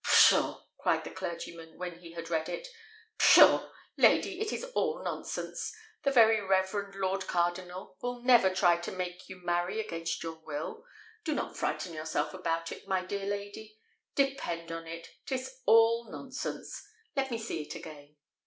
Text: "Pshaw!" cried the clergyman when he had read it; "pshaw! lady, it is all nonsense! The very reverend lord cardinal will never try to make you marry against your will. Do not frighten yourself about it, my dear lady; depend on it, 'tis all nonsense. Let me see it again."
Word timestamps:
"Pshaw!" 0.03 0.63
cried 0.79 1.03
the 1.03 1.11
clergyman 1.11 1.77
when 1.77 1.99
he 1.99 2.13
had 2.13 2.31
read 2.31 2.49
it; 2.49 2.67
"pshaw! 3.19 3.69
lady, 3.97 4.41
it 4.41 4.51
is 4.51 4.63
all 4.73 5.03
nonsense! 5.03 5.71
The 6.01 6.09
very 6.09 6.41
reverend 6.41 6.95
lord 6.95 7.27
cardinal 7.27 7.97
will 8.01 8.19
never 8.23 8.49
try 8.51 8.77
to 8.77 8.91
make 8.91 9.29
you 9.29 9.35
marry 9.43 9.79
against 9.79 10.23
your 10.23 10.39
will. 10.43 10.85
Do 11.23 11.35
not 11.35 11.55
frighten 11.55 11.93
yourself 11.93 12.33
about 12.33 12.71
it, 12.71 12.87
my 12.87 13.05
dear 13.05 13.27
lady; 13.27 13.77
depend 14.15 14.71
on 14.71 14.87
it, 14.87 15.07
'tis 15.27 15.59
all 15.67 16.09
nonsense. 16.09 16.81
Let 17.15 17.29
me 17.29 17.37
see 17.37 17.61
it 17.61 17.75
again." 17.75 18.15